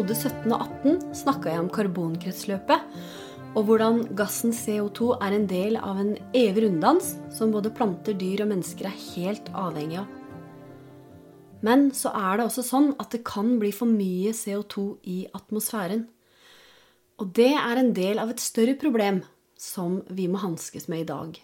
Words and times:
Episode 0.00 0.30
17 0.32 0.52
og 0.54 0.62
18 0.64 1.00
snakka 1.12 1.50
jeg 1.50 1.60
om 1.60 1.66
karbonkretsløpet, 1.68 2.84
og 3.52 3.66
hvordan 3.68 3.98
gassen 4.16 4.54
CO2 4.56 5.10
er 5.20 5.34
en 5.36 5.42
del 5.50 5.74
av 5.76 5.98
en 6.00 6.14
evig 6.32 6.62
runddans 6.64 7.10
som 7.36 7.52
både 7.52 7.68
planter, 7.76 8.16
dyr 8.16 8.46
og 8.46 8.48
mennesker 8.48 8.88
er 8.88 8.96
helt 8.96 9.50
avhengig 9.52 9.98
av. 10.00 10.06
Men 11.60 11.90
så 11.92 12.14
er 12.16 12.40
det 12.40 12.46
også 12.46 12.64
sånn 12.64 12.88
at 12.96 13.12
det 13.12 13.20
kan 13.28 13.58
bli 13.60 13.74
for 13.76 13.92
mye 13.92 14.32
CO2 14.32 14.86
i 15.04 15.18
atmosfæren. 15.36 16.06
Og 17.20 17.34
det 17.36 17.50
er 17.60 17.82
en 17.82 17.92
del 17.92 18.24
av 18.24 18.32
et 18.32 18.40
større 18.40 18.78
problem 18.80 19.20
som 19.60 20.00
vi 20.08 20.30
må 20.32 20.40
hanskes 20.40 20.88
med 20.88 21.04
i 21.04 21.10
dag. 21.12 21.36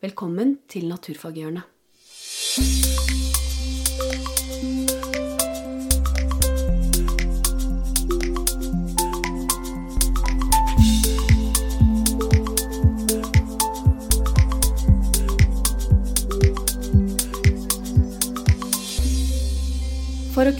Velkommen 0.00 0.62
til 0.64 0.88
Naturfaghjørnet. 0.88 1.68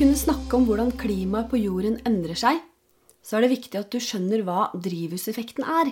Kunne 0.00 0.16
snakke 0.16 0.56
om 0.56 0.62
hvordan 0.64 0.94
klimaet 0.96 1.50
på 1.50 1.58
jorden 1.60 1.98
endrer 2.08 2.38
seg, 2.38 2.56
så 3.20 3.36
er 3.36 3.44
det 3.44 3.50
viktig 3.52 3.76
at 3.76 3.90
du 3.92 3.98
skjønner 4.00 4.40
hva 4.46 4.70
drivhuseffekten 4.72 5.66
er. 5.68 5.90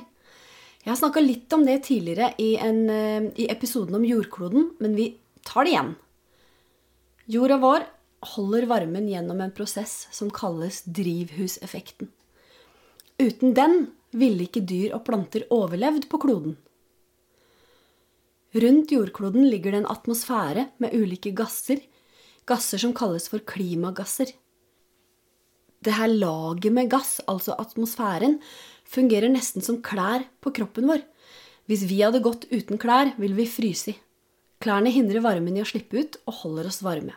Jeg 0.81 0.89
har 0.89 0.97
snakka 0.97 1.21
litt 1.21 1.53
om 1.53 1.67
det 1.67 1.83
tidligere 1.85 2.31
i, 2.41 2.55
en, 2.57 2.79
eh, 2.89 3.27
i 3.37 3.51
episoden 3.53 3.99
om 3.99 4.07
jordkloden, 4.09 4.71
men 4.81 4.95
vi 4.97 5.11
tar 5.45 5.67
det 5.67 5.75
igjen. 5.75 5.91
Jorda 7.29 7.59
vår 7.61 7.85
holder 8.33 8.69
varmen 8.71 9.11
gjennom 9.13 9.43
en 9.45 9.53
prosess 9.53 10.07
som 10.15 10.33
kalles 10.33 10.81
drivhuseffekten. 10.87 12.09
Uten 13.21 13.53
den 13.53 13.77
ville 14.17 14.49
ikke 14.49 14.65
dyr 14.65 14.97
og 14.97 15.05
planter 15.05 15.45
overlevd 15.53 16.09
på 16.09 16.23
kloden. 16.25 16.57
Rundt 18.57 18.97
jordkloden 18.97 19.51
ligger 19.53 19.77
det 19.77 19.85
en 19.85 19.93
atmosfære 19.93 20.71
med 20.81 20.97
ulike 20.97 21.37
gasser 21.37 21.85
gasser 22.49 22.81
som 22.81 22.95
kalles 22.97 23.29
for 23.31 23.45
klimagasser. 23.45 24.33
Det 25.85 25.95
her 25.95 26.11
laget 26.11 26.75
med 26.75 26.91
gass, 26.91 27.19
altså 27.31 27.55
atmosfæren, 27.61 28.39
fungerer 28.89 29.31
nesten 29.31 29.63
som 29.63 29.83
klær 29.85 30.25
på 30.43 30.53
kroppen 30.57 30.89
vår. 30.91 31.05
Hvis 31.69 31.85
vi 31.87 32.01
hadde 32.01 32.25
gått 32.25 32.49
uten 32.51 32.81
klær, 32.81 33.13
ville 33.21 33.37
vi 33.39 33.47
fryse 33.47 33.93
i. 33.93 33.99
Klærne 34.59 34.91
hindrer 34.91 35.23
varmen 35.23 35.55
i 35.55 35.63
å 35.63 35.69
slippe 35.69 36.01
ut 36.01 36.17
og 36.27 36.41
holder 36.41 36.67
oss 36.71 36.81
varme. 36.83 37.15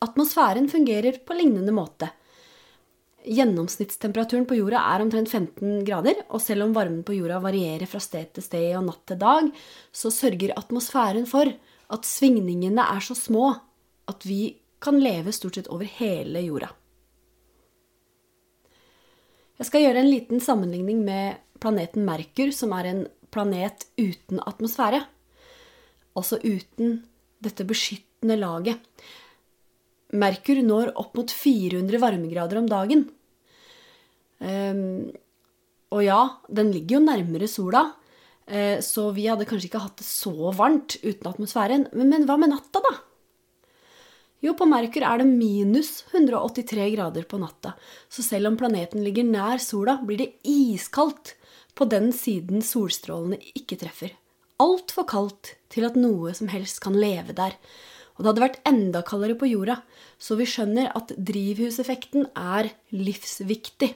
Atmosfæren 0.00 0.70
fungerer 0.72 1.18
på 1.26 1.36
lignende 1.36 1.74
måte. 1.76 2.08
Gjennomsnittstemperaturen 3.28 4.46
på 4.48 4.56
jorda 4.56 4.80
er 4.94 5.02
omtrent 5.04 5.28
15 5.28 5.82
grader, 5.84 6.22
og 6.32 6.40
selv 6.40 6.64
om 6.64 6.72
varmen 6.72 7.02
på 7.04 7.18
jorda 7.18 7.42
varierer 7.44 7.90
fra 7.90 8.00
sted 8.00 8.30
til 8.32 8.46
sted 8.46 8.70
og 8.78 8.86
natt 8.86 9.02
til 9.10 9.20
dag, 9.20 9.50
så 9.92 10.08
sørger 10.14 10.56
atmosfæren 10.56 11.28
for 11.28 11.52
at 11.90 12.06
svingningene 12.06 12.84
er 12.94 13.02
så 13.04 13.16
små 13.18 13.52
at 14.10 14.26
vi 14.26 14.56
kan 14.80 15.00
leve 15.02 15.32
stort 15.34 15.58
sett 15.58 15.70
over 15.72 15.88
hele 15.98 16.42
jorda. 16.44 16.70
Jeg 19.60 19.68
skal 19.68 19.84
gjøre 19.84 20.00
en 20.00 20.08
liten 20.08 20.40
sammenligning 20.40 21.02
med 21.04 21.40
planeten 21.60 22.06
Merkur, 22.06 22.48
som 22.56 22.72
er 22.72 22.88
en 22.88 23.02
planet 23.30 23.84
uten 24.00 24.40
atmosfære. 24.48 25.02
Altså 26.16 26.40
uten 26.40 27.02
dette 27.44 27.66
beskyttende 27.68 28.38
laget. 28.40 28.80
Merkur 30.16 30.62
når 30.64 30.94
opp 30.98 31.12
mot 31.18 31.30
400 31.30 32.00
varmegrader 32.02 32.58
om 32.62 32.70
dagen. 32.70 33.04
Um, 34.40 35.10
og 35.92 36.02
ja, 36.06 36.20
den 36.48 36.72
ligger 36.72 36.96
jo 36.96 37.04
nærmere 37.04 37.50
sola, 37.50 37.84
så 38.82 39.10
vi 39.14 39.28
hadde 39.30 39.46
kanskje 39.46 39.68
ikke 39.68 39.82
hatt 39.84 40.00
det 40.00 40.06
så 40.08 40.50
varmt 40.56 40.96
uten 41.04 41.28
atmosfæren. 41.30 41.86
Men 41.94 42.26
hva 42.26 42.38
med 42.40 42.50
natta, 42.50 42.82
da? 42.82 42.96
Jo, 44.40 44.54
på 44.56 44.64
Merkur 44.64 45.04
er 45.04 45.20
det 45.20 45.28
minus 45.28 46.06
183 46.14 46.86
grader 46.94 47.26
på 47.28 47.38
natta. 47.42 47.74
Så 48.08 48.24
selv 48.24 48.48
om 48.48 48.56
planeten 48.60 49.04
ligger 49.04 49.26
nær 49.28 49.60
sola, 49.60 49.98
blir 50.00 50.22
det 50.22 50.30
iskaldt 50.48 51.34
på 51.76 51.86
den 51.92 52.08
siden 52.16 52.64
solstrålene 52.64 53.36
ikke 53.52 53.78
treffer. 53.82 54.16
Altfor 54.60 55.06
kaldt 55.08 55.54
til 55.72 55.84
at 55.88 55.96
noe 55.96 56.32
som 56.36 56.48
helst 56.52 56.80
kan 56.84 56.96
leve 56.96 57.36
der. 57.36 57.56
Og 58.16 58.24
det 58.24 58.30
hadde 58.30 58.46
vært 58.46 58.60
enda 58.68 59.04
kaldere 59.04 59.36
på 59.40 59.48
jorda, 59.48 59.80
så 60.20 60.36
vi 60.40 60.48
skjønner 60.48 60.90
at 60.96 61.12
drivhuseffekten 61.16 62.30
er 62.36 62.72
livsviktig. 62.92 63.94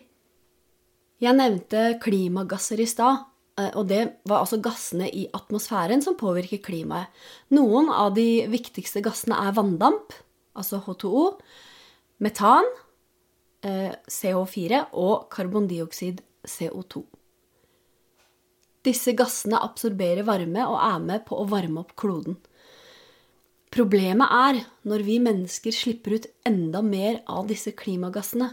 Jeg 1.25 1.41
nevnte 1.41 1.95
klimagasser 2.05 2.81
i 2.85 2.89
stad, 2.89 3.25
Eh, 3.25 3.34
og 3.55 3.87
det 3.87 4.01
var 4.27 4.43
altså 4.43 4.59
gassene 4.63 5.07
i 5.15 5.29
atmosfæren 5.37 6.03
som 6.03 6.17
påvirker 6.19 6.63
klimaet. 6.65 7.11
Noen 7.55 7.91
av 7.93 8.15
de 8.17 8.47
viktigste 8.51 9.03
gassene 9.05 9.39
er 9.47 9.55
vanndamp, 9.55 10.15
altså 10.59 10.81
H2O, 10.83 11.27
metan, 12.25 12.67
eh, 13.63 13.93
CO4 14.11 14.89
og 14.93 15.29
karbondioksid, 15.31 16.23
CO2. 16.45 17.05
Disse 18.85 19.15
gassene 19.17 19.63
absorberer 19.65 20.27
varme 20.27 20.67
og 20.67 20.77
er 20.77 20.99
med 21.01 21.25
på 21.29 21.39
å 21.39 21.47
varme 21.49 21.85
opp 21.85 21.95
kloden. 21.97 22.37
Problemet 23.75 24.31
er 24.31 24.61
når 24.87 25.03
vi 25.07 25.17
mennesker 25.23 25.75
slipper 25.75 26.19
ut 26.19 26.27
enda 26.47 26.83
mer 26.85 27.23
av 27.27 27.49
disse 27.49 27.73
klimagassene. 27.75 28.53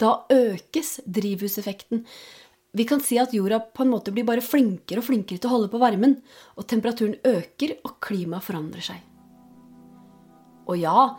Da 0.00 0.24
økes 0.32 0.98
drivhuseffekten, 1.06 2.02
vi 2.74 2.86
kan 2.88 3.02
si 3.02 3.18
at 3.22 3.34
jorda 3.34 3.60
på 3.70 3.84
en 3.84 3.92
måte 3.92 4.12
blir 4.14 4.26
bare 4.26 4.42
flinkere 4.42 4.98
og 4.98 5.06
flinkere 5.06 5.38
til 5.38 5.50
å 5.50 5.54
holde 5.54 5.70
på 5.70 5.80
varmen, 5.82 6.18
og 6.58 6.66
temperaturen 6.70 7.16
øker, 7.22 7.76
og 7.86 8.00
klimaet 8.02 8.46
forandrer 8.46 8.82
seg. 8.88 8.98
Og 10.66 10.80
ja, 10.80 11.14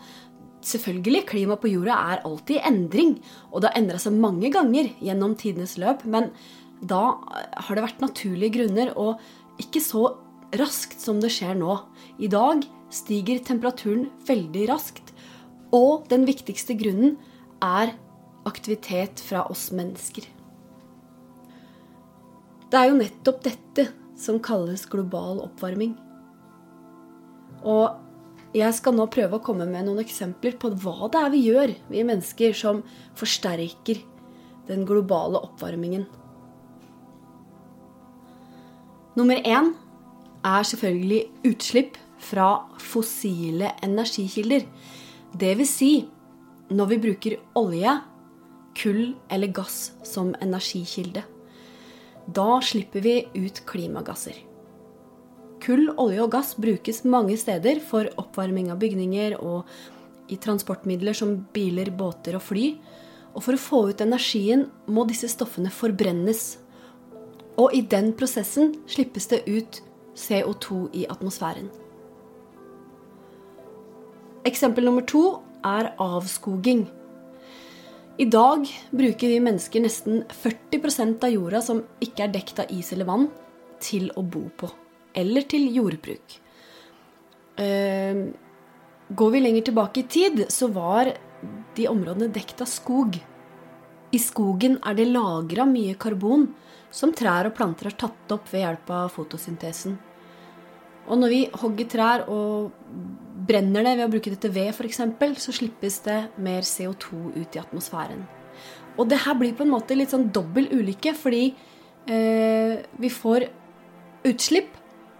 selvfølgelig, 0.65 1.23
klimaet 1.31 1.63
på 1.63 1.71
jorda 1.71 1.95
er 2.11 2.25
alltid 2.27 2.59
i 2.59 2.65
endring, 2.67 3.15
og 3.53 3.63
det 3.63 3.71
har 3.71 3.79
endra 3.79 4.01
seg 4.03 4.19
mange 4.19 4.51
ganger 4.51 4.91
gjennom 4.99 5.37
tidenes 5.39 5.77
løp, 5.79 6.03
men 6.03 6.31
da 6.83 7.15
har 7.23 7.71
det 7.71 7.85
vært 7.87 8.03
naturlige 8.03 8.57
grunner, 8.57 8.91
og 8.99 9.61
ikke 9.61 9.79
så 9.79 10.09
raskt 10.59 10.99
som 10.99 11.21
det 11.23 11.31
skjer 11.33 11.55
nå. 11.57 11.79
I 12.19 12.27
dag 12.31 12.67
stiger 12.93 13.39
temperaturen 13.47 14.09
veldig 14.27 14.67
raskt, 14.73 15.15
og 15.75 16.09
den 16.11 16.27
viktigste 16.27 16.75
grunnen 16.79 17.15
er 17.63 17.95
aktivitet 18.45 19.23
fra 19.23 19.47
oss 19.51 19.69
mennesker. 19.75 20.34
Det 22.75 22.81
er 22.81 22.89
jo 22.89 22.95
nettopp 22.99 23.37
dette 23.45 23.83
som 24.19 24.35
kalles 24.43 24.81
global 24.91 25.37
oppvarming. 25.45 25.93
Og 27.63 28.51
jeg 28.51 28.75
skal 28.75 28.97
nå 28.97 29.05
prøve 29.13 29.37
å 29.37 29.43
komme 29.45 29.63
med 29.69 29.85
noen 29.87 30.01
eksempler 30.01 30.57
på 30.59 30.73
hva 30.83 31.07
det 31.13 31.21
er 31.21 31.31
vi 31.31 31.39
gjør, 31.45 31.71
vi 31.87 32.03
mennesker, 32.03 32.51
som 32.51 32.81
forsterker 33.15 34.01
den 34.67 34.83
globale 34.89 35.39
oppvarmingen. 35.47 36.03
Nummer 39.15 39.39
én 39.39 39.69
er 40.43 40.67
selvfølgelig 40.67 41.21
utslipp 41.47 41.95
fra 42.19 42.49
fossile 42.83 43.69
energikilder. 43.87 44.67
Vil 45.39 45.63
si 45.69 45.93
når 46.75 46.91
vi 46.91 46.99
bruker 47.07 47.37
olje, 47.55 47.95
kull 48.75 49.15
eller 49.31 49.55
gass 49.55 49.93
som 50.03 50.35
energikilde. 50.43 51.23
Da 52.27 52.61
slipper 52.61 53.01
vi 53.05 53.27
ut 53.33 53.61
klimagasser. 53.69 54.37
Kull, 55.61 55.89
olje 55.97 56.21
og 56.23 56.31
gass 56.33 56.55
brukes 56.57 57.03
mange 57.05 57.37
steder 57.37 57.79
for 57.81 58.09
oppvarming 58.21 58.71
av 58.73 58.79
bygninger 58.81 59.37
og 59.39 59.69
i 60.29 60.37
transportmidler 60.41 61.13
som 61.17 61.35
biler, 61.53 61.91
båter 61.93 62.37
og 62.37 62.43
fly. 62.45 62.67
Og 63.35 63.43
for 63.45 63.57
å 63.57 63.61
få 63.61 63.81
ut 63.91 64.01
energien 64.01 64.67
må 64.87 65.05
disse 65.09 65.29
stoffene 65.31 65.73
forbrennes. 65.73 66.57
Og 67.61 67.73
i 67.77 67.81
den 67.85 68.11
prosessen 68.17 68.73
slippes 68.89 69.29
det 69.31 69.43
ut 69.45 69.81
CO2 70.15 70.89
i 70.95 71.05
atmosfæren. 71.11 71.69
Eksempel 74.45 74.85
nummer 74.85 75.05
to 75.05 75.23
er 75.65 75.93
avskoging. 76.01 76.85
I 78.17 78.25
dag 78.31 78.63
bruker 78.95 79.27
vi 79.27 79.41
mennesker 79.43 79.81
nesten 79.83 80.21
40% 80.31 81.23
av 81.27 81.33
jorda 81.33 81.59
som 81.61 81.81
ikke 81.99 82.23
er 82.23 82.31
dekt 82.31 82.61
av 82.63 82.69
is 82.71 82.93
eller 82.95 83.09
vann, 83.09 83.25
til 83.83 84.07
å 84.15 84.23
bo 84.23 84.45
på. 84.55 84.69
Eller 85.15 85.43
til 85.51 85.67
jordbruk. 85.75 86.37
Ehm, 87.59 88.29
går 89.11 89.33
vi 89.33 89.41
lenger 89.43 89.67
tilbake 89.67 89.99
i 89.99 90.07
tid, 90.07 90.45
så 90.47 90.71
var 90.71 91.11
de 91.75 91.89
områdene 91.91 92.31
dekt 92.31 92.63
av 92.63 92.71
skog. 92.71 93.19
I 94.15 94.19
skogen 94.23 94.79
er 94.79 94.95
det 94.95 95.09
lagra 95.11 95.67
mye 95.67 95.99
karbon 95.99 96.47
som 96.91 97.11
trær 97.11 97.49
og 97.49 97.57
planter 97.57 97.91
har 97.91 97.99
tatt 97.99 98.31
opp 98.31 98.47
ved 98.53 98.63
hjelp 98.63 98.95
av 98.95 99.11
fotosyntesen. 99.11 99.99
Og 101.11 101.19
når 101.19 101.35
vi 101.35 101.41
hogger 101.51 101.91
trær 101.91 102.29
og 102.31 102.71
brenner 103.47 103.85
det 103.85 103.95
ved 103.97 104.07
å 104.07 104.13
bruke 104.13 104.33
dette 104.33 104.51
ved 104.53 104.71
f.eks., 104.73 105.01
så 105.43 105.53
slippes 105.55 105.99
det 106.05 106.19
mer 106.41 106.65
CO2 106.65 107.35
ut 107.35 107.55
i 107.57 107.61
atmosfæren. 107.61 108.23
Og 108.95 109.09
det 109.11 109.21
her 109.25 109.35
blir 109.37 109.55
på 109.55 109.65
en 109.65 109.73
måte 109.73 109.97
litt 109.97 110.13
sånn 110.13 110.29
dobbel 110.35 110.69
ulykke, 110.71 111.13
fordi 111.19 111.45
eh, 112.07 112.79
vi 113.01 113.11
får 113.11 113.47
utslipp, 114.25 114.71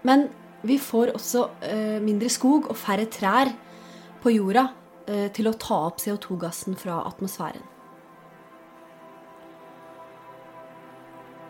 men 0.06 0.26
vi 0.66 0.78
får 0.82 1.14
også 1.14 1.44
eh, 1.68 1.96
mindre 2.02 2.30
skog 2.32 2.70
og 2.72 2.78
færre 2.80 3.06
trær 3.12 3.52
på 4.22 4.32
jorda 4.34 4.68
eh, 5.06 5.28
til 5.36 5.50
å 5.50 5.56
ta 5.60 5.82
opp 5.90 6.00
CO2-gassen 6.02 6.78
fra 6.80 7.02
atmosfæren. 7.06 7.64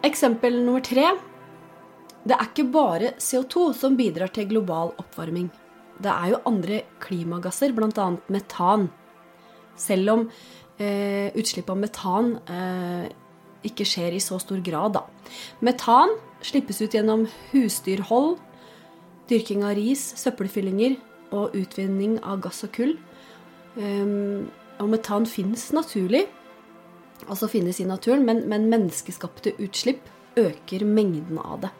Eksempel 0.06 0.60
nummer 0.62 0.84
tre. 0.84 1.08
Det 2.26 2.34
er 2.34 2.50
ikke 2.50 2.66
bare 2.74 3.14
CO2 3.22 3.70
som 3.78 3.96
bidrar 3.98 4.30
til 4.34 4.48
global 4.50 4.92
oppvarming. 5.00 5.48
Det 6.02 6.12
er 6.12 6.32
jo 6.34 6.42
andre 6.48 6.82
klimagasser, 7.00 7.72
bl.a. 7.76 8.08
metan. 8.32 8.88
Selv 9.76 10.12
om 10.12 10.24
eh, 10.80 11.32
utslipp 11.36 11.70
av 11.72 11.80
metan 11.80 12.34
eh, 12.48 13.06
ikke 13.66 13.86
skjer 13.88 14.16
i 14.16 14.22
så 14.22 14.38
stor 14.42 14.60
grad, 14.64 14.96
da. 14.96 15.04
Metan 15.64 16.12
slippes 16.44 16.80
ut 16.82 16.94
gjennom 16.94 17.26
husdyrhold, 17.50 18.36
dyrking 19.30 19.64
av 19.66 19.74
ris, 19.78 20.02
søppelfyllinger 20.20 20.98
og 21.34 21.56
utvinning 21.58 22.20
av 22.22 22.44
gass 22.44 22.62
og 22.66 22.74
kull. 22.76 22.94
Um, 23.76 24.46
og 24.80 24.90
metan 24.92 25.26
finnes 25.28 25.70
naturlig, 25.74 26.26
altså 27.26 27.48
finnes 27.50 27.80
i 27.80 27.88
naturen, 27.88 28.24
men, 28.28 28.44
men 28.48 28.68
menneskeskapte 28.72 29.56
utslipp 29.62 30.04
øker 30.36 30.84
mengden 30.84 31.40
av 31.40 31.64
det. 31.64 31.72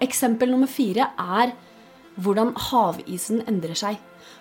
Eksempel 0.00 0.50
nummer 0.52 0.70
fire 0.70 1.10
er 1.20 1.52
hvordan 2.20 2.54
havisen 2.70 3.42
endrer 3.48 3.76
seg. 3.76 3.98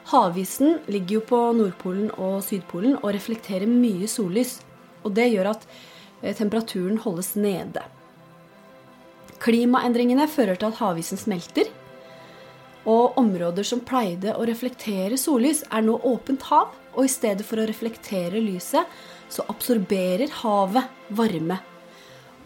Havisen 0.09 0.79
ligger 0.87 1.19
jo 1.19 1.23
på 1.31 1.39
Nordpolen 1.57 2.09
og 2.17 2.39
Sydpolen 2.45 2.97
og 3.01 3.11
reflekterer 3.15 3.69
mye 3.69 4.07
sollys. 4.09 4.59
Og 5.03 5.13
det 5.15 5.29
gjør 5.33 5.51
at 5.53 5.65
eh, 6.21 6.35
temperaturen 6.35 6.99
holdes 7.03 7.33
nede. 7.39 7.83
Klimaendringene 9.39 10.27
fører 10.27 10.59
til 10.59 10.71
at 10.71 10.81
havisen 10.81 11.19
smelter. 11.19 11.69
Og 12.89 13.17
områder 13.19 13.67
som 13.67 13.83
pleide 13.85 14.33
å 14.35 14.45
reflektere 14.47 15.19
sollys, 15.19 15.65
er 15.71 15.83
nå 15.85 15.99
åpent 16.07 16.47
hav. 16.49 16.71
Og 16.95 17.05
i 17.05 17.11
stedet 17.11 17.45
for 17.47 17.61
å 17.61 17.67
reflektere 17.67 18.41
lyset, 18.43 18.87
så 19.29 19.45
absorberer 19.51 20.31
havet 20.41 20.89
varme 21.15 21.59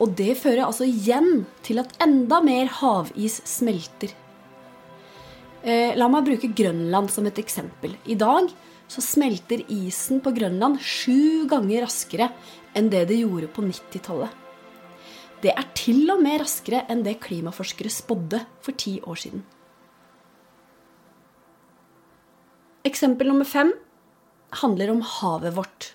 og 0.01 0.13
det 0.17 0.33
fører 0.39 0.65
altså 0.65 0.87
igjen 0.87 1.45
til 1.65 1.81
at 1.81 1.93
enda 2.03 2.39
mer 2.43 2.69
havis 2.79 3.39
smelter. 3.47 4.13
Eh, 5.63 5.93
la 5.95 6.09
meg 6.11 6.25
bruke 6.27 6.49
Grønland 6.51 7.11
som 7.13 7.27
et 7.29 7.39
eksempel. 7.39 7.95
I 8.09 8.17
dag 8.19 8.49
så 8.91 9.03
smelter 9.03 9.63
isen 9.71 10.19
på 10.23 10.33
Grønland 10.35 10.81
sju 10.83 11.45
ganger 11.49 11.85
raskere 11.85 12.31
enn 12.75 12.89
det 12.91 13.05
det 13.11 13.21
gjorde 13.21 13.51
på 13.53 13.63
90-tallet. 13.63 14.41
Det 15.43 15.51
er 15.51 15.71
til 15.75 16.05
og 16.11 16.21
med 16.23 16.41
raskere 16.41 16.85
enn 16.91 17.03
det 17.03 17.19
klimaforskere 17.23 17.91
spådde 17.91 18.43
for 18.63 18.75
ti 18.79 18.97
år 19.03 19.19
siden. 19.19 19.43
Eksempel 22.87 23.29
nummer 23.31 23.47
fem 23.47 23.71
handler 24.63 24.91
om 24.91 25.01
havet 25.19 25.55
vårt. 25.55 25.93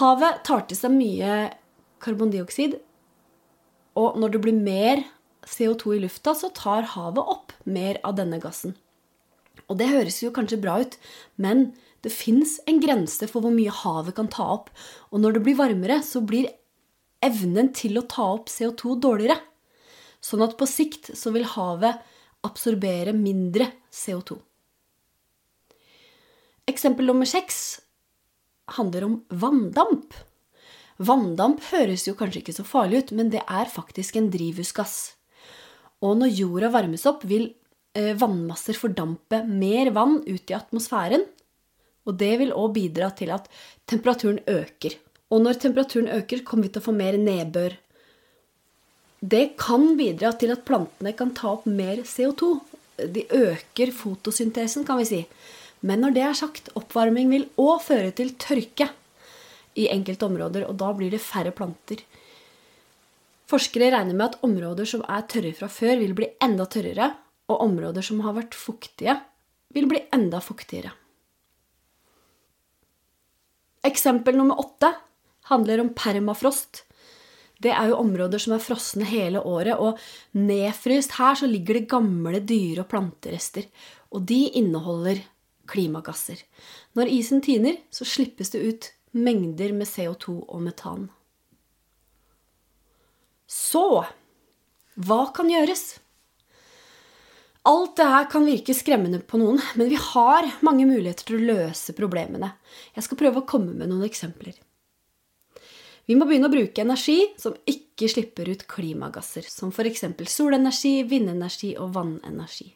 Havet 0.00 0.42
tar 0.44 0.64
til 0.68 0.78
seg 0.78 0.92
mye 0.92 1.36
karbondioksid. 2.04 2.78
Og 3.98 4.18
når 4.20 4.34
det 4.34 4.42
blir 4.44 4.56
mer 4.58 5.04
CO2 5.48 5.96
i 5.96 6.02
lufta, 6.04 6.34
så 6.36 6.50
tar 6.54 6.90
havet 6.94 7.22
opp 7.22 7.54
mer 7.64 8.00
av 8.04 8.16
denne 8.18 8.40
gassen. 8.42 8.74
Og 9.70 9.78
det 9.80 9.88
høres 9.92 10.20
jo 10.22 10.32
kanskje 10.34 10.60
bra 10.60 10.76
ut, 10.82 10.96
men 11.40 11.70
det 12.04 12.12
fins 12.12 12.58
en 12.68 12.80
grense 12.82 13.26
for 13.30 13.44
hvor 13.44 13.54
mye 13.54 13.72
havet 13.72 14.16
kan 14.16 14.28
ta 14.32 14.46
opp. 14.58 14.68
Og 15.12 15.22
når 15.22 15.38
det 15.38 15.44
blir 15.46 15.60
varmere, 15.60 16.02
så 16.04 16.20
blir 16.20 16.50
evnen 17.24 17.70
til 17.76 17.96
å 17.96 18.06
ta 18.10 18.26
opp 18.34 18.50
CO2 18.52 18.98
dårligere. 19.00 19.38
Sånn 20.24 20.44
at 20.44 20.58
på 20.60 20.68
sikt 20.68 21.12
så 21.16 21.32
vil 21.32 21.48
havet 21.48 22.02
absorbere 22.44 23.14
mindre 23.16 23.70
CO2. 23.92 24.36
Eksempel 26.68 27.08
nummer 27.08 27.28
seks 27.28 27.80
handler 28.76 29.04
om 29.04 29.16
vanndamp. 29.28 30.14
Vanndamp 31.02 31.62
høres 31.72 32.06
jo 32.06 32.14
kanskje 32.18 32.44
ikke 32.44 32.54
så 32.54 32.64
farlig 32.66 33.02
ut, 33.02 33.12
men 33.18 33.30
det 33.32 33.42
er 33.42 33.70
faktisk 33.70 34.18
en 34.18 34.30
drivhusgass. 34.30 35.14
Og 36.04 36.18
når 36.20 36.34
jorda 36.38 36.70
varmes 36.74 37.06
opp, 37.10 37.24
vil 37.26 37.48
eh, 37.96 38.12
vannmasser 38.18 38.78
fordampe 38.78 39.42
mer 39.48 39.90
vann 39.96 40.20
ut 40.26 40.52
i 40.52 40.56
atmosfæren. 40.56 41.24
Og 42.04 42.18
det 42.20 42.34
vil 42.42 42.52
òg 42.54 42.76
bidra 42.76 43.10
til 43.16 43.32
at 43.34 43.48
temperaturen 43.90 44.38
øker. 44.46 44.98
Og 45.32 45.42
når 45.42 45.58
temperaturen 45.62 46.12
øker, 46.14 46.44
kommer 46.46 46.68
vi 46.68 46.74
til 46.74 46.84
å 46.84 46.86
få 46.86 46.94
mer 46.94 47.18
nedbør. 47.18 47.78
Det 49.24 49.44
kan 49.58 49.94
bidra 49.96 50.34
til 50.36 50.52
at 50.52 50.66
plantene 50.68 51.14
kan 51.16 51.32
ta 51.34 51.54
opp 51.56 51.64
mer 51.66 52.04
CO2. 52.06 52.58
De 53.10 53.24
øker 53.34 53.90
fotosyntesen, 53.96 54.84
kan 54.86 55.00
vi 55.00 55.08
si. 55.08 55.22
Men 55.82 56.04
når 56.04 56.14
det 56.14 56.26
er 56.28 56.36
sagt, 56.38 56.68
oppvarming 56.78 57.32
vil 57.32 57.48
òg 57.60 57.80
føre 57.88 58.12
til 58.14 58.36
tørke 58.38 58.92
i 59.74 59.88
enkelte 59.92 60.26
områder, 60.26 60.66
og 60.68 60.78
da 60.80 60.92
blir 60.96 61.12
det 61.14 61.22
færre 61.22 61.52
planter. 61.54 62.02
Forskere 63.50 63.90
regner 63.92 64.16
med 64.16 64.30
at 64.30 64.44
områder 64.46 64.88
som 64.88 65.04
er 65.04 65.26
tørre 65.28 65.52
fra 65.56 65.68
før, 65.68 65.98
vil 66.00 66.14
bli 66.16 66.30
enda 66.42 66.66
tørrere, 66.70 67.10
og 67.50 67.60
områder 67.60 68.04
som 68.04 68.22
har 68.24 68.36
vært 68.38 68.56
fuktige, 68.56 69.18
vil 69.74 69.88
bli 69.90 70.00
enda 70.14 70.40
fuktigere. 70.40 70.94
Eksempel 73.84 74.38
nummer 74.38 74.62
åtte 74.62 74.94
handler 75.50 75.82
om 75.82 75.92
permafrost. 75.92 76.86
Det 77.60 77.72
er 77.72 77.90
jo 77.90 78.00
områder 78.00 78.40
som 78.40 78.54
er 78.56 78.64
frosne 78.64 79.04
hele 79.08 79.42
året, 79.44 79.76
og 79.76 80.00
nedfryst 80.36 81.18
her 81.18 81.36
så 81.36 81.48
ligger 81.50 81.78
det 81.78 81.90
gamle 81.92 82.40
dyre- 82.40 82.84
og 82.84 82.90
planterester, 82.90 83.68
og 84.10 84.24
de 84.28 84.40
inneholder 84.56 85.20
klimagasser. 85.68 86.40
Når 86.96 87.12
isen 87.12 87.44
tiner, 87.44 87.76
så 87.92 88.08
slippes 88.08 88.52
det 88.52 88.64
ut 88.64 88.90
mengder 89.14 89.72
med 89.76 89.88
CO2 89.88 90.40
og 90.44 90.62
metan. 90.64 91.08
Så 93.46 94.04
hva 94.94 95.20
kan 95.34 95.50
gjøres? 95.50 95.98
Alt 97.64 97.96
det 97.96 98.06
her 98.10 98.26
kan 98.28 98.44
virke 98.44 98.74
skremmende 98.76 99.22
på 99.24 99.40
noen, 99.40 99.60
men 99.78 99.88
vi 99.88 99.96
har 99.96 100.50
mange 100.66 100.84
muligheter 100.84 101.30
til 101.30 101.38
å 101.38 101.46
løse 101.54 101.94
problemene. 101.96 102.52
Jeg 102.92 103.06
skal 103.06 103.20
prøve 103.22 103.40
å 103.40 103.48
komme 103.48 103.72
med 103.72 103.88
noen 103.88 104.04
eksempler. 104.04 104.58
Vi 106.04 106.16
må 106.18 106.28
begynne 106.28 106.50
å 106.50 106.52
bruke 106.52 106.84
energi 106.84 107.16
som 107.40 107.56
ikke 107.64 108.10
slipper 108.12 108.50
ut 108.52 108.66
klimagasser, 108.68 109.46
som 109.48 109.72
f.eks. 109.72 110.04
solenergi, 110.28 110.98
vindenergi 111.08 111.72
og 111.80 111.94
vannenergi. 111.96 112.74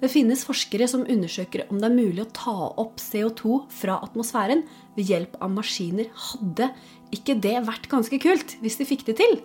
Det 0.00 0.08
finnes 0.08 0.46
forskere 0.48 0.86
som 0.88 1.04
undersøker 1.04 1.66
om 1.68 1.80
det 1.80 1.90
er 1.90 1.96
mulig 1.96 2.22
å 2.24 2.32
ta 2.32 2.56
opp 2.80 3.00
CO2 3.02 3.64
fra 3.82 3.98
atmosfæren 4.06 4.62
ved 4.96 5.10
hjelp 5.12 5.36
av 5.44 5.52
maskiner. 5.52 6.08
Hadde 6.30 6.70
ikke 7.12 7.36
det 7.36 7.58
vært 7.66 7.90
ganske 7.92 8.20
kult 8.22 8.56
hvis 8.62 8.78
de 8.80 8.88
fikk 8.88 9.04
det 9.10 9.18
til? 9.20 9.40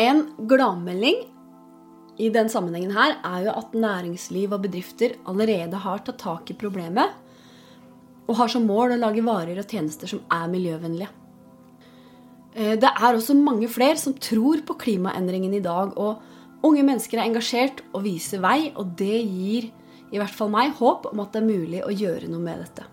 En 0.00 0.24
gladmelding 0.50 1.22
i 2.20 2.28
den 2.34 2.50
sammenhengen 2.52 2.92
her 2.96 3.16
er 3.24 3.46
jo 3.46 3.54
at 3.54 3.76
næringsliv 3.76 4.52
og 4.56 4.64
bedrifter 4.66 5.14
allerede 5.30 5.78
har 5.84 6.02
tatt 6.04 6.20
tak 6.20 6.50
i 6.50 6.58
problemet 6.58 7.14
og 8.30 8.36
har 8.38 8.50
som 8.50 8.66
mål 8.66 8.94
å 8.94 9.00
lage 9.00 9.24
varer 9.26 9.58
og 9.58 9.70
tjenester 9.70 10.10
som 10.10 10.20
er 10.30 10.50
miljøvennlige. 10.50 11.08
Eh, 12.54 12.74
det 12.78 12.90
er 12.90 13.14
også 13.14 13.34
mange 13.38 13.70
flere 13.70 13.98
som 13.98 14.14
tror 14.18 14.62
på 14.66 14.76
klimaendringen 14.84 15.54
i 15.54 15.62
dag. 15.64 15.94
og 15.96 16.22
Unge 16.66 16.84
mennesker 16.84 17.18
er 17.18 17.28
engasjert 17.30 17.80
og 17.94 18.04
viser 18.04 18.42
vei, 18.44 18.70
og 18.76 18.92
det 18.98 19.20
gir 19.24 19.70
i 20.10 20.18
hvert 20.18 20.34
fall 20.34 20.50
meg 20.52 20.74
håp 20.76 21.06
om 21.12 21.22
at 21.22 21.32
det 21.32 21.40
er 21.40 21.48
mulig 21.48 21.84
å 21.86 21.92
gjøre 21.94 22.28
noe 22.28 22.42
med 22.42 22.64
dette. 22.64 22.86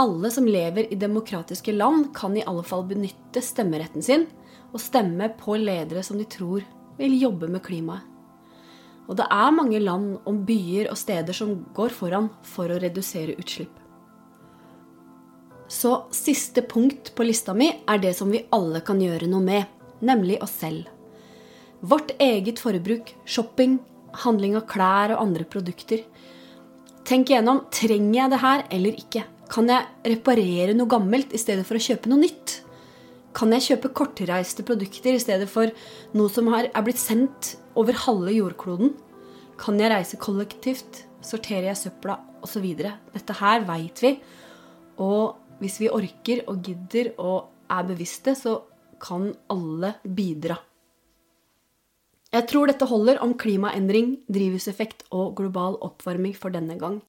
Alle 0.00 0.30
som 0.32 0.46
lever 0.48 0.86
i 0.88 0.96
demokratiske 0.96 1.74
land, 1.74 2.12
kan 2.16 2.36
i 2.36 2.44
alle 2.46 2.62
fall 2.64 2.86
benytte 2.88 3.42
stemmeretten 3.44 4.04
sin 4.04 4.28
og 4.70 4.80
stemme 4.80 5.28
på 5.36 5.58
ledere 5.58 6.04
som 6.06 6.16
de 6.16 6.24
tror 6.30 6.64
vil 7.00 7.16
jobbe 7.18 7.50
med 7.50 7.64
klimaet. 7.66 8.06
Og 9.10 9.16
det 9.18 9.26
er 9.34 9.50
mange 9.50 9.80
land 9.82 10.20
om 10.30 10.44
byer 10.46 10.92
og 10.92 10.98
steder 10.98 11.34
som 11.34 11.56
går 11.74 11.90
foran 11.90 12.28
for 12.46 12.70
å 12.70 12.78
redusere 12.78 13.34
utslipp. 13.42 13.72
Så 15.70 15.96
siste 16.14 16.62
punkt 16.62 17.10
på 17.18 17.26
lista 17.26 17.54
mi 17.54 17.72
er 17.86 17.98
det 18.02 18.14
som 18.18 18.30
vi 18.30 18.44
alle 18.54 18.84
kan 18.86 19.02
gjøre 19.02 19.26
noe 19.30 19.42
med, 19.42 19.66
nemlig 20.06 20.38
oss 20.42 20.54
selv. 20.62 20.86
Vårt 21.80 22.12
eget 22.20 22.60
forbruk, 22.60 23.14
shopping, 23.24 23.78
handling 24.24 24.56
av 24.58 24.66
klær 24.68 25.14
og 25.14 25.22
andre 25.22 25.46
produkter. 25.48 26.02
Tenk 27.08 27.30
igjennom 27.30 27.62
trenger 27.72 28.18
jeg 28.18 28.32
det 28.32 28.40
her 28.42 28.64
eller 28.76 28.98
ikke. 29.00 29.22
Kan 29.50 29.70
jeg 29.72 30.12
reparere 30.12 30.74
noe 30.76 30.90
gammelt 30.90 31.32
i 31.34 31.40
stedet 31.40 31.64
for 31.66 31.78
å 31.78 31.82
kjøpe 31.82 32.10
noe 32.12 32.20
nytt? 32.26 32.60
Kan 33.34 33.54
jeg 33.56 33.64
kjøpe 33.70 33.92
kortreiste 33.96 34.64
produkter 34.66 35.16
i 35.16 35.22
stedet 35.22 35.48
for 35.50 35.72
noe 36.18 36.30
som 36.30 36.52
er 36.52 36.70
blitt 36.84 37.00
sendt 37.00 37.54
over 37.78 37.96
halve 38.04 38.34
jordkloden? 38.36 38.92
Kan 39.60 39.80
jeg 39.80 39.92
reise 39.94 40.20
kollektivt? 40.20 41.04
Sorterer 41.24 41.70
jeg 41.72 41.80
søpla? 41.86 42.20
Osv. 42.40 42.64
Dette 42.76 43.36
her 43.40 43.66
veit 43.68 44.00
vi. 44.00 44.14
Og 45.00 45.60
hvis 45.60 45.80
vi 45.82 45.90
orker 45.92 46.44
og 46.48 46.62
gidder 46.64 47.14
og 47.20 47.72
er 47.72 47.88
bevisste, 47.88 48.36
så 48.36 48.62
kan 49.00 49.30
alle 49.52 49.94
bidra. 50.04 50.56
Jeg 52.30 52.46
tror 52.46 52.70
dette 52.70 52.86
holder 52.86 53.18
om 53.24 53.32
klimaendring, 53.34 54.20
drivhuseffekt 54.30 55.02
og 55.10 55.32
global 55.40 55.80
oppvarming 55.82 56.36
for 56.38 56.54
denne 56.54 56.78
gang. 56.78 57.00